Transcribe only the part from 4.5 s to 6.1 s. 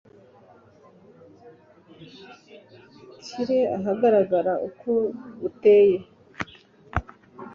uko buteye